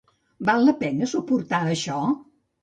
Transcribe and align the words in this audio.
Val 0.47 0.63
la 0.69 0.73
pena 0.79 1.09
suportar 1.11 1.61
això? 1.75 2.01